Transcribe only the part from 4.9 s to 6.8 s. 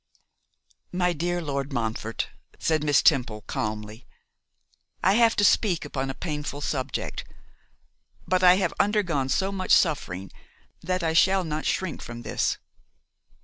'I have to speak upon a painful